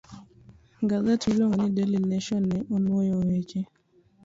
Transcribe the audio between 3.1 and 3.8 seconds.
weche